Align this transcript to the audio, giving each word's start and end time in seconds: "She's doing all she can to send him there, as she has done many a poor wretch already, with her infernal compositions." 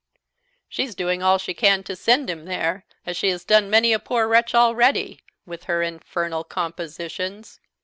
"She's 0.67 0.95
doing 0.95 1.21
all 1.21 1.37
she 1.37 1.53
can 1.53 1.83
to 1.83 1.95
send 1.95 2.27
him 2.27 2.45
there, 2.45 2.85
as 3.05 3.15
she 3.15 3.29
has 3.29 3.45
done 3.45 3.69
many 3.69 3.93
a 3.93 3.99
poor 3.99 4.27
wretch 4.27 4.55
already, 4.55 5.19
with 5.45 5.65
her 5.65 5.83
infernal 5.83 6.43
compositions." 6.43 7.59